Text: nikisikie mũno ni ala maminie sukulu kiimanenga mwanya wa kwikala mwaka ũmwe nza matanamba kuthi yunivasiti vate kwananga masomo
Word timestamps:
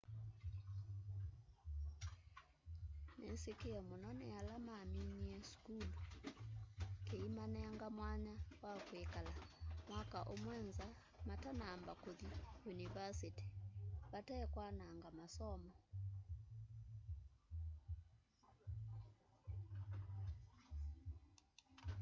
nikisikie 3.19 3.77
mũno 3.89 4.09
ni 4.19 4.27
ala 4.39 4.55
maminie 4.67 5.37
sukulu 5.49 5.89
kiimanenga 7.07 7.87
mwanya 7.97 8.35
wa 8.63 8.73
kwikala 8.87 9.33
mwaka 9.89 10.19
ũmwe 10.33 10.57
nza 10.67 10.87
matanamba 11.27 11.93
kuthi 12.03 12.29
yunivasiti 12.65 13.45
vate 14.11 14.35
kwananga 14.53 15.09
masomo 15.19 15.69